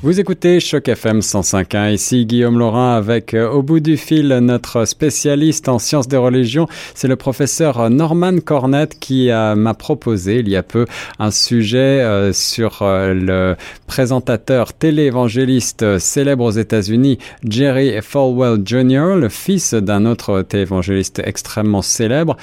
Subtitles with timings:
[0.00, 4.84] Vous écoutez Choc FM 105.1, ici Guillaume Laurin avec euh, au bout du fil notre
[4.84, 10.54] spécialiste en sciences des religions, c'est le professeur Norman Cornett qui m'a proposé il y
[10.54, 10.86] a peu
[11.18, 13.56] un sujet euh, sur euh, le
[13.88, 22.36] présentateur téléévangéliste célèbre aux États-Unis Jerry Falwell Jr., le fils d'un autre téléévangéliste extrêmement célèbre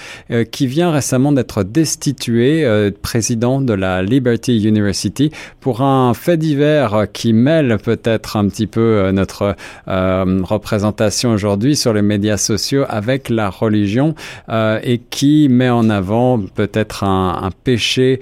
[0.51, 2.65] qui vient récemment d'être destitué
[3.01, 5.31] président de la Liberty University
[5.61, 9.55] pour un fait divers qui met peut-être un petit peu euh, notre
[9.87, 14.15] euh, représentation aujourd'hui sur les médias sociaux avec la religion
[14.49, 18.19] euh, et qui met en avant peut-être un, péché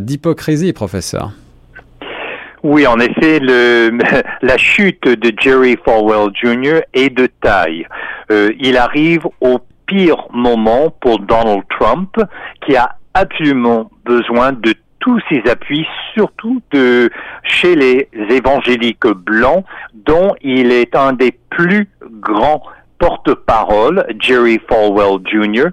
[0.00, 1.32] d'hypocrisie, professeur.
[2.62, 3.98] Oui, en effet, le,
[4.42, 6.80] la chute de Jerry Falwell Jr.
[6.94, 7.86] est de taille.
[8.58, 12.16] il arrive au pire moment pour Donald Trump,
[12.66, 17.10] qui a absolument besoin de tous ses appuis, surtout de
[17.42, 21.90] chez les évangéliques blancs, dont il est un des plus
[22.22, 22.62] grands
[22.98, 25.66] porte-parole, Jerry Falwell Jr.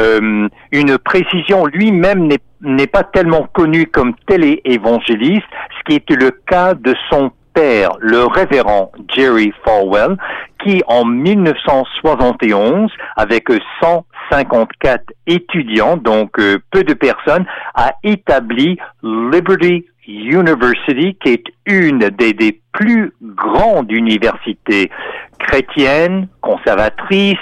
[0.00, 2.28] Euh, une précision, lui-même
[2.60, 5.46] n'est pas tellement connu comme télé-évangéliste,
[5.78, 10.16] ce qui est le cas de son père, le révérend Jerry Falwell,
[10.62, 13.48] qui en 1971, avec
[13.80, 22.60] 154 étudiants, donc euh, peu de personnes, a établi Liberty University, qui est une des,
[22.72, 24.90] plus grandes universités
[25.38, 27.38] chrétiennes, conservatrices,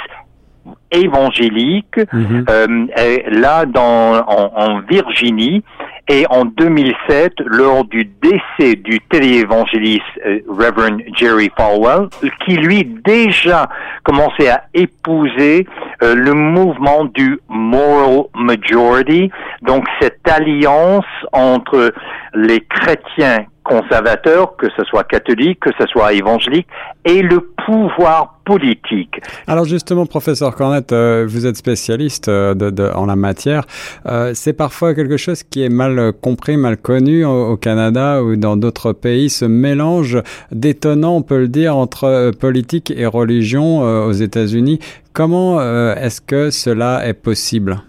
[0.90, 2.44] évangéliques, mm-hmm.
[2.50, 5.64] euh, là dans, en Virginie,
[6.08, 12.08] et en 2007, lors du décès du téléévangéliste euh, Reverend Jerry Falwell,
[12.44, 13.68] qui lui déjà
[14.02, 15.66] commençait à épouser
[16.02, 19.30] euh, le mouvement du moral majority,
[19.62, 21.92] donc cette alliance entre
[22.34, 26.66] les chrétiens conservateurs, que ce soit catholique, que ce soit évangélique,
[27.04, 29.20] et le pouvoir politique.
[29.46, 33.64] Alors justement, professeur Cornette, euh, vous êtes spécialiste euh, de, en la matière.
[34.06, 38.56] Euh, c'est parfois quelque chose qui est mal compris, mal connu au, Canada ou dans
[38.56, 40.20] d'autres pays, ce mélange
[40.50, 44.80] détonnant, on peut le dire, entre politique et religion aux États-Unis.
[45.12, 45.60] Comment
[45.94, 47.82] est-ce que cela est possible?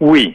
[0.00, 0.34] Oui,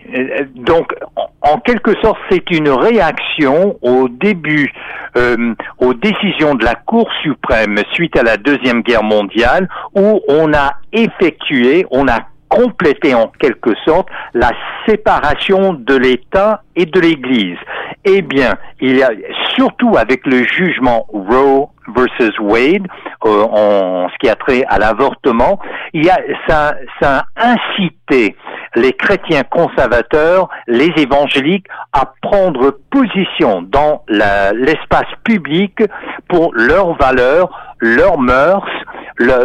[0.56, 0.94] donc
[1.42, 4.72] en quelque sorte, c'est une réaction au début
[5.18, 10.54] euh, aux décisions de la Cour suprême suite à la Deuxième Guerre mondiale, où on
[10.54, 12.20] a effectué, on a
[12.52, 14.52] complété en quelque sorte la
[14.86, 17.58] séparation de l'État et de l'Église.
[18.04, 19.12] Eh bien, il y a
[19.56, 22.88] surtout avec le jugement Roe versus Wade
[23.26, 25.60] euh, en ce qui a trait à l'avortement,
[25.94, 26.18] il y a
[26.48, 28.36] ça, ça a incité
[28.76, 35.84] les chrétiens conservateurs, les évangéliques, à prendre position dans l'espace public
[36.30, 38.70] pour leurs valeurs, leurs mœurs,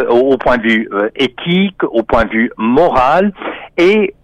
[0.09, 3.33] au point de vue euh, éthique, au point de vue moral,
[3.77, 4.15] et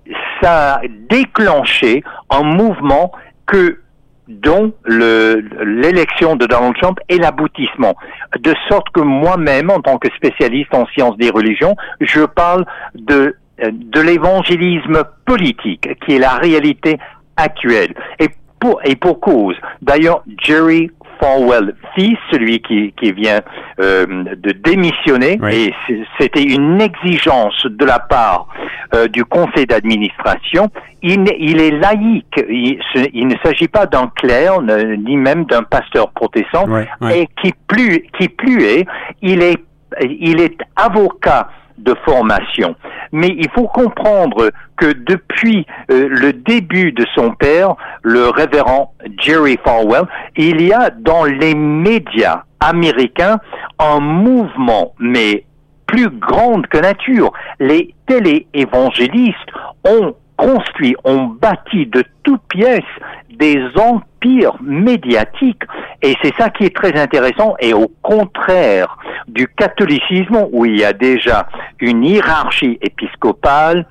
[0.42, 3.12] ça a déclenché un mouvement
[3.46, 3.80] que
[4.28, 7.94] dont l'élection de Donald Trump est l'aboutissement.
[8.40, 12.66] De sorte que moi-même, en tant que spécialiste en sciences des religions, je parle
[12.96, 13.36] de
[13.72, 16.98] de l'évangélisme politique, qui est la réalité
[17.38, 17.94] actuelle.
[18.20, 19.56] Et pour, et pour cause.
[19.82, 20.90] D'ailleurs, Jerry
[21.24, 23.40] Falwell, fils, celui qui, qui vient
[23.80, 25.74] euh, de démissionner, et
[26.20, 28.48] c'était une exigence de la part
[28.94, 30.70] euh, du conseil d'administration,
[31.02, 32.46] il, il, est laïque.
[32.50, 32.78] Il,
[33.14, 34.62] il ne s'agit pas d'un clerc,
[34.98, 36.66] ni même d'un pasteur protestant,
[37.10, 38.86] et qui plus, qui plus est,
[39.22, 39.64] il est,
[40.02, 41.48] il est avocat
[41.78, 42.76] de formation.
[43.12, 49.58] Mais il faut comprendre que depuis euh, le début de son père, le révérend Jerry
[49.64, 53.40] Falwell, il y a dans les médias américains
[53.80, 55.46] un mouvement, mais
[55.86, 57.32] plus grande que nature.
[57.60, 59.38] Les télé-évangélistes
[59.86, 62.82] ont construit, ont bâti de toutes pièces
[63.30, 65.64] des empires médiatiques.
[66.02, 67.56] Et c'est ça qui est très intéressant.
[67.60, 68.98] Et au contraire
[69.28, 71.48] du catholicisme, où il y a déjà
[71.80, 73.86] une hiérarchie épiscopale,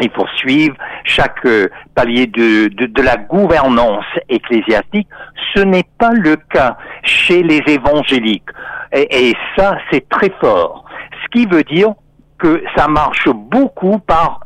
[0.00, 5.08] il faut suivre chaque euh, palier de, la gouvernance ecclésiastique.
[5.54, 8.48] Ce n'est pas le cas chez les évangéliques.
[8.92, 10.84] Et ça, c'est très fort.
[11.22, 11.90] Ce qui veut dire
[12.38, 14.40] que ça marche beaucoup par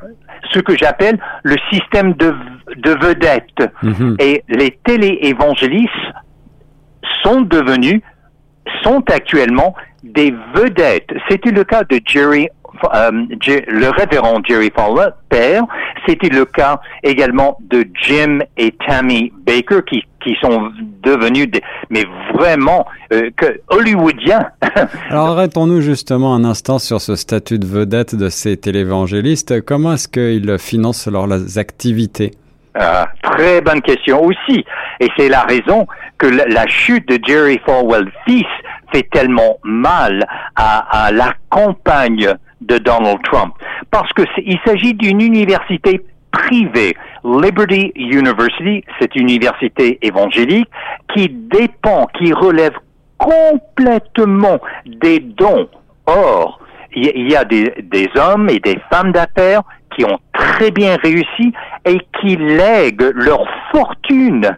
[0.52, 2.34] ce que j'appelle le système de,
[2.76, 3.70] de vedettes.
[3.82, 4.16] Mhm.
[4.20, 5.92] Et les télé-évangélistes
[7.22, 8.00] sont devenus
[8.82, 11.10] sont actuellement des vedettes.
[11.28, 12.48] C'était le cas de Jerry
[12.82, 15.64] le révérend Jerry Fowler, père.
[16.06, 20.70] C'était le cas également de Jim et Tammy Baker qui, qui sont
[21.02, 22.04] devenus des, mais
[22.34, 24.46] vraiment euh, que hollywoodiens.
[25.10, 29.64] Alors arrêtons-nous justement un instant sur ce statut de vedette de ces télévangélistes.
[29.64, 32.32] Comment est-ce qu'ils financent leurs activités?
[32.74, 34.64] Ah, très bonne question aussi.
[35.00, 35.86] Et c'est la raison
[36.18, 38.46] que la, chute de Jerry Falwell fils
[38.92, 40.26] fait tellement mal
[40.56, 43.54] à, à la campagne de Donald Trump.
[43.90, 46.00] Parce que il s'agit d'une université
[46.30, 46.94] privée,
[47.24, 50.68] Liberty University, cette université évangélique,
[51.14, 52.74] qui dépend, qui relève
[53.18, 55.68] complètement des dons.
[56.06, 56.60] Or,
[56.94, 59.62] il y a des, des hommes et des femmes d'affaires
[59.96, 61.52] qui ont très bien réussi
[61.84, 64.56] et qui lèguent leur fortune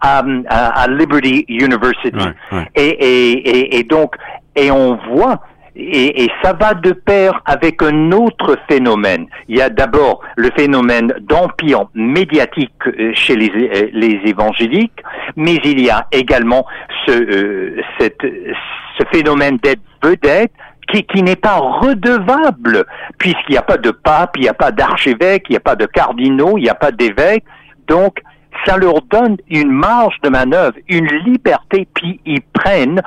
[0.00, 2.28] à, à, Liberty University.
[2.74, 4.14] Et, et, et, donc,
[4.56, 5.40] et on voit
[5.76, 9.26] et, ça va de pair avec un autre phénomène.
[9.48, 15.02] Il y a d'abord le phénomène d'empire médiatique euh, chez les, euh, les, évangéliques,
[15.36, 16.66] mais il y a également
[17.06, 20.52] ce, euh, ce phénomène d'être vedette
[20.88, 22.84] qui, qui n'est pas redevable,
[23.18, 25.76] puisqu'il n'y a pas de pape, il n'y a pas d'archevêque, il n'y a pas
[25.76, 27.44] de cardinaux, il n'y a pas d'évêque.
[27.86, 28.20] Donc,
[28.66, 33.00] ça leur donne une marge de manœuvre, une liberté, puis ils prennent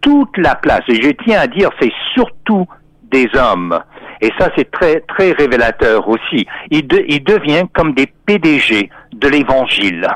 [0.00, 0.82] toute la place.
[0.88, 2.66] Et je tiens à dire, c'est surtout
[3.10, 3.78] des hommes.
[4.20, 6.46] Et ça, c'est très, très révélateur aussi.
[6.70, 10.06] Ils, ils deviennent comme des PDG de l'Évangile.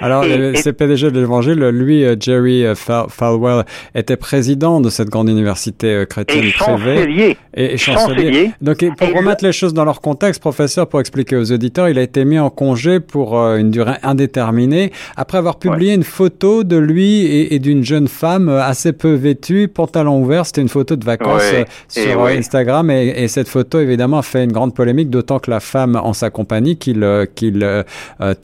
[0.00, 3.64] Alors, et, ce PDG de l'Évangile, lui, euh, Jerry euh, Falwell,
[3.94, 7.36] était président de cette grande université euh, chrétienne et chancelier.
[7.54, 8.52] Et, chancelier.
[8.60, 12.02] Donc, pour remettre les choses dans leur contexte, professeur, pour expliquer aux auditeurs, il a
[12.02, 17.26] été mis en congé pour une durée indéterminée après avoir publié une photo de lui
[17.26, 20.46] et, d'une jeune femme assez peu vêtue, pantalon ouvert.
[20.46, 21.42] C'était une photo de vacances
[21.88, 25.96] sur Instagram et, cette photo, évidemment, a fait une grande polémique, d'autant que la femme
[25.96, 27.04] en sa compagnie qu'il
[27.34, 27.84] qu'il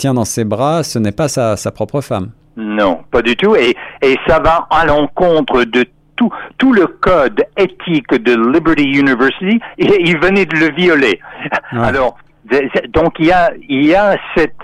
[0.01, 2.31] tient dans ses bras, ce n'est pas sa, sa, propre femme.
[2.57, 3.55] Non, pas du tout.
[3.55, 5.85] Et, et ça va à l'encontre de
[6.17, 9.61] tout, tout le code éthique de Liberty University.
[9.79, 11.21] Et il venait de le violer.
[11.73, 12.17] Alors,
[12.89, 14.57] donc il y a, il y a cette,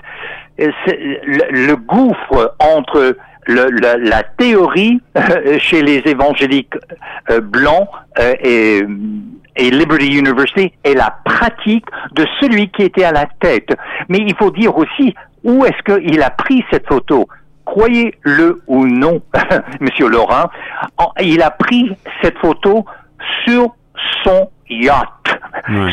[0.57, 3.69] le, gouffre entre le,
[4.09, 4.99] la, théorie
[5.59, 6.75] chez les évangéliques
[7.29, 7.87] euh, blancs
[8.19, 8.81] euh, et
[9.57, 13.69] et Liberty University est la pratique de celui qui était à la tête.
[14.07, 15.13] Mais il faut dire aussi
[15.43, 17.27] où est-ce qu'il a pris cette photo.
[17.65, 19.21] Croyez-le ou non,
[19.81, 20.49] Monsieur Laurent,
[21.19, 21.91] il a pris
[22.21, 22.85] cette photo
[23.45, 23.75] sur
[24.23, 25.39] son yacht,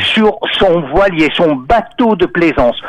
[0.02, 2.80] sur son voilier, son bateau de plaisance.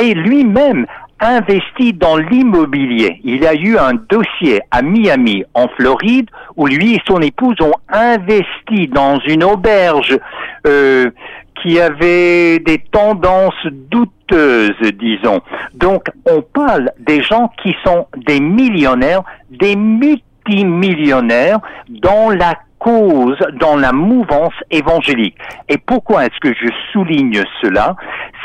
[0.00, 0.86] Et lui-même
[1.20, 3.20] investi dans l'immobilier.
[3.24, 7.74] Il a eu un dossier à Miami, en Floride, où lui et son épouse ont
[7.88, 10.18] investi dans une auberge
[10.66, 11.10] euh,
[11.60, 15.40] qui avait des tendances douteuses, disons.
[15.74, 23.76] Donc, on parle des gens qui sont des millionnaires, des multimillionnaires dans la cause, dans
[23.76, 25.36] la mouvance évangélique.
[25.68, 27.96] Et pourquoi est-ce que je souligne cela?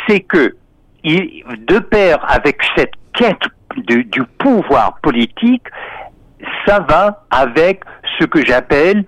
[0.08, 0.56] C'est que
[1.04, 3.42] de pair avec cette quête
[3.88, 5.64] du, du pouvoir politique,
[6.66, 7.82] ça va avec
[8.20, 9.04] ce que j'appelle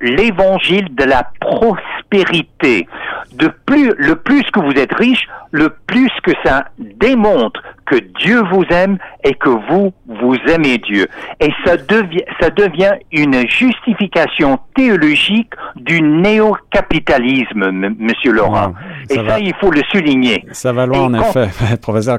[0.00, 2.88] l'évangile de la prospérité.
[3.34, 8.42] De plus, le plus que vous êtes riche, le plus que ça démontre que Dieu
[8.52, 11.06] vous aime et que vous, vous aimez Dieu.
[11.40, 18.74] Et ça devient, ça devient une justification théologique du néo-capitalisme, monsieur Laurent.
[19.10, 20.44] et ça, il faut le souligner.
[20.52, 21.48] Ça va loin, en effet,
[21.82, 22.18] professeur.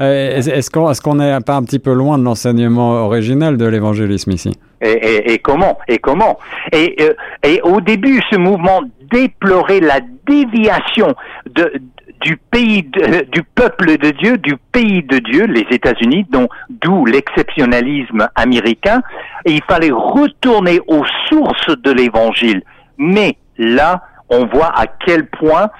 [0.00, 4.30] Euh, est-ce qu'on est, n'est pas un petit peu loin de l'enseignement original de l'évangélisme
[4.32, 4.56] ici?
[4.80, 6.38] Et, et, comment Et comment?
[6.72, 11.14] Et, euh, et au début, ce mouvement déplorait la déviation
[11.50, 11.72] de,
[12.20, 12.82] du pays,
[13.32, 16.26] du peuple de Dieu, du pays de Dieu, les États-Unis,
[16.70, 19.02] d'où l'exceptionnalisme américain.
[19.46, 22.62] Il fallait retourner aux sources de l'Évangile.
[22.98, 25.70] Mais là, on voit à quel point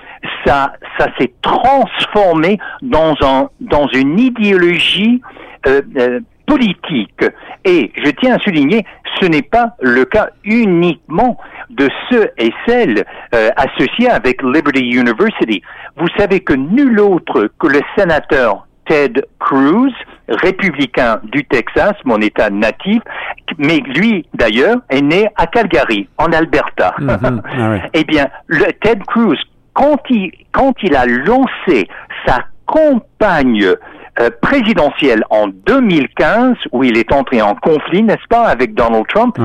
[0.45, 5.21] ça, ça s'est transformé dans un, dans une idéologie
[5.66, 7.25] euh, euh, politique.
[7.64, 8.85] Et je tiens à souligner,
[9.21, 11.38] ce n'est pas le cas uniquement
[11.71, 15.63] de ceux et celles euh, associés avec Liberty University.
[15.97, 19.93] Vous savez que nul autre que le sénateur Ted Cruz,
[20.29, 23.03] républicain du Texas, mon état natif,
[23.59, 26.95] mais lui d'ailleurs est né à Calgary, en Alberta.
[26.99, 27.43] Mhm.
[27.45, 29.39] Ah eh bien, le Ted Cruz,
[29.75, 31.89] quand il, quand il a lancé
[32.27, 33.75] sa campagne
[34.21, 39.39] euh, présidentielle en 2015, où il est entré en conflit, n'est-ce pas, avec Donald Trump,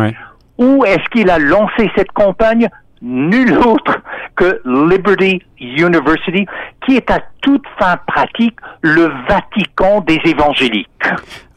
[0.58, 2.70] Où est-ce qu'il a lancé cette campagne
[3.04, 4.00] Nul autre
[4.36, 6.46] que Liberty University,
[6.86, 10.88] qui est à toute fin pratique le Vatican des évangéliques.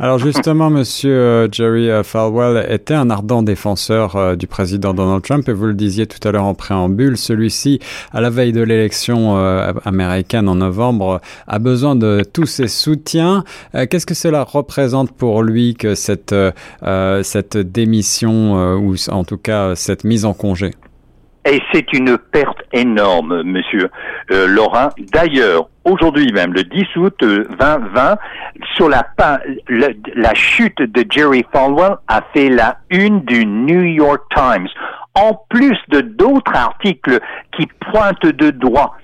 [0.00, 5.22] Alors justement, Monsieur euh, Jerry euh, Falwell était un ardent défenseur euh, du président Donald
[5.22, 7.78] Trump, et vous le disiez tout à l'heure en préambule, celui-ci,
[8.12, 9.36] à la veille de l'élection
[9.84, 13.44] américaine en novembre, a besoin de tous ses soutiens.
[13.72, 16.34] Qu'est-ce que cela représente pour lui que cette,
[17.22, 20.72] cette démission, ou en tout cas cette mise en congé?
[21.46, 23.88] Et c'est une perte énorme, monsieur
[24.32, 24.88] euh, Laurent.
[25.12, 28.14] D'ailleurs, aujourd'hui même, le 10 août 2020, euh,
[28.74, 29.06] sur la,
[29.68, 34.68] la chute de Jerry Falwell a fait la une du New York Times.
[35.14, 37.20] En plus de d'autres articles
[37.56, 38.96] qui pointent de droit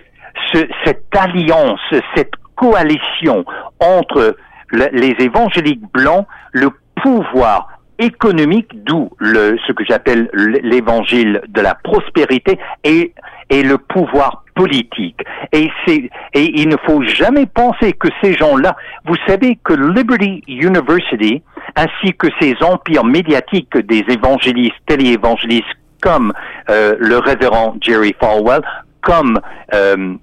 [0.84, 1.80] cette alliance,
[2.14, 3.44] cette coalition
[3.80, 4.36] entre
[4.72, 6.70] les évangéliques blancs, le
[7.02, 7.68] pouvoir
[8.02, 10.28] économique, d'où ce que j'appelle
[10.62, 13.12] l'évangile de la prospérité et,
[13.50, 15.20] et le pouvoir politique.
[15.52, 21.42] Et et il ne faut jamais penser que ces gens-là, vous savez que Liberty University,
[21.76, 25.66] ainsi que ces empires médiatiques des évangélistes, téléévangélistes
[26.02, 26.32] comme
[26.68, 28.62] euh, le révérend Jerry Falwell,
[29.02, 29.40] comme
[29.72, 30.14] euh,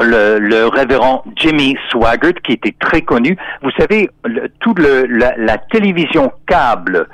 [0.00, 3.36] le, révérend Jimmy Swaggart, qui était très connu.
[3.62, 4.10] Vous savez,
[4.60, 7.08] toute la, télévision câble,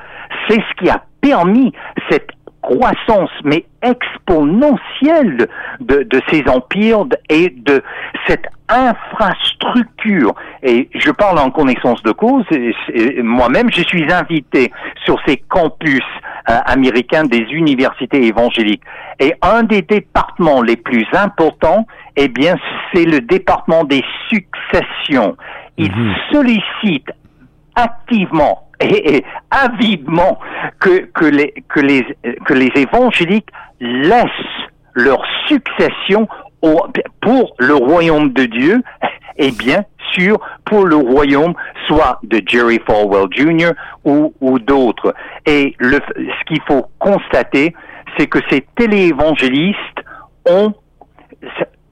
[0.49, 1.73] c'est ce qui a permis
[2.11, 2.31] cette
[2.63, 5.49] croissance, mais exponentielle
[5.81, 7.83] de, de ces empires et de
[8.27, 10.35] cette infrastructure.
[10.63, 12.45] Et je parle en connaissance de cause.
[13.23, 14.71] Moi-même, je suis invité
[15.05, 16.05] sur ces campus
[16.49, 18.83] euh, américains des universités évangéliques.
[19.19, 21.87] Et un des départements les plus importants,
[22.17, 22.57] eh bien,
[22.93, 25.37] c'est le département des successions.
[25.77, 25.93] Il
[26.31, 27.11] sollicite
[27.75, 30.39] activement et, avidement
[30.79, 32.07] que, que, les, que, les,
[32.45, 33.49] que les évangéliques
[33.81, 34.29] laissent
[34.95, 36.29] leur succession
[37.21, 38.83] pour le royaume de Dieu
[39.37, 41.55] et bien sûr pour le royaume
[41.87, 43.73] soit de Jerry Falwell Jr.
[44.05, 45.15] ou, ou d'autres.
[45.47, 47.75] Et le, ce qu'il faut constater,
[48.19, 49.77] c'est que ces téléévangélistes
[50.49, 50.75] ont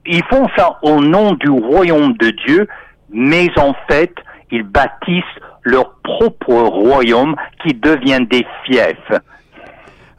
[0.05, 2.67] ils font ça au nom du royaume de Dieu,
[3.11, 4.13] mais en fait,
[4.51, 5.23] ils bâtissent
[5.63, 9.19] leur propre royaume qui devient des fiefs.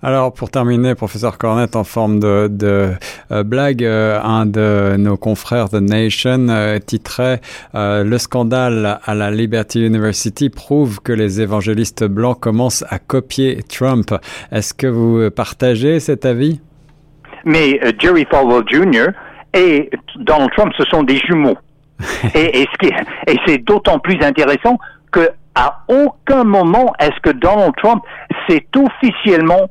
[0.02, 2.92] Alors, pour terminer, professeur Cornette, en forme de, de
[3.30, 7.40] euh, blague, euh, un de nos confrères de Nation euh, titrait
[7.74, 14.14] Le scandale à la Liberty University prouve que les évangélistes blancs commencent à copier Trump.
[14.50, 16.60] Est-ce que vous partagez cet avis?
[17.44, 19.08] Mais Jerry Falwell Jr.
[19.52, 21.58] et Donald Trump, ce sont des jumeaux.
[22.34, 24.78] et, et c'est d'autant plus intéressant
[25.10, 28.02] que à aucun moment est-ce que Donald Trump
[28.48, 29.68] s'est officiellement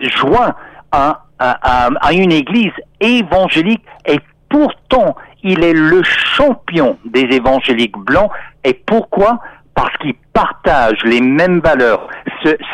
[0.00, 0.54] joint
[0.92, 4.18] à, à, une église évangélique et
[4.48, 8.30] pourtant il est le champion des évangéliques blancs.
[8.64, 9.40] Et pourquoi?
[9.74, 12.08] Parce qu'il partage les mêmes valeurs.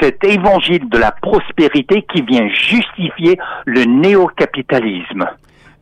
[0.01, 5.27] cet évangile de la prospérité qui vient justifier le néocapitalisme.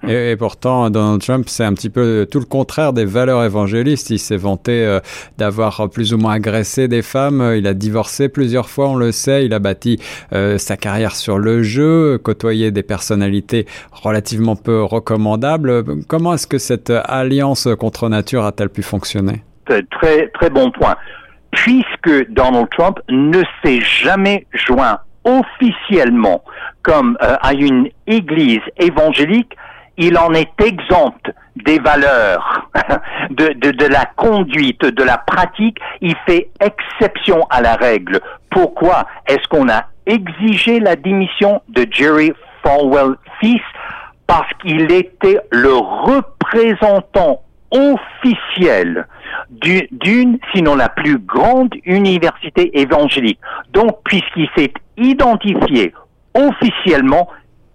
[0.08, 4.10] Et, pourtant, Donald Trump, c'est un petit peu tout le contraire des valeurs évangélistes.
[4.10, 5.00] Il s'est vanté euh,
[5.38, 7.54] d'avoir plus ou moins agressé des femmes.
[7.56, 9.44] Il a divorcé plusieurs fois, on le sait.
[9.44, 10.00] Il a bâti
[10.32, 15.84] euh, sa carrière sur le jeu, côtoyé des personnalités relativement peu recommandables.
[16.08, 19.42] Comment est-ce que cette alliance contre nature a-t-elle pu fonctionner?
[19.66, 20.96] Très, très bon point.
[21.52, 26.42] Puisque Donald Trump ne s'est jamais joint officiellement
[26.82, 29.56] comme euh, à une église évangélique,
[29.96, 32.70] il en est exempt des valeurs,
[33.30, 38.20] de, la conduite, de la pratique, il fait exception à la règle.
[38.50, 42.32] Pourquoi est-ce qu'on a exigé la démission de Jerry
[42.62, 43.60] Falwell fils?
[44.26, 49.06] Parce qu'il était le représentant officiel
[49.50, 53.40] d'une, sinon la plus grande université évangélique.
[53.72, 55.92] Donc, puisqu'il s'est identifié
[56.34, 57.28] officiellement,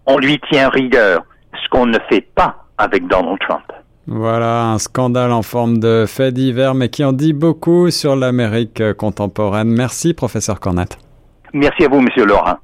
[0.05, 1.23] on lui tient rigueur
[1.63, 3.63] ce qu'on ne fait pas avec Donald Trump.
[4.07, 8.93] Voilà, un scandale en forme de fait divers, mais qui en dit beaucoup sur l'Amérique
[8.93, 9.67] contemporaine.
[9.67, 10.97] Merci, professeur Cornette.
[11.53, 12.57] Merci à vous, monsieur Laurent.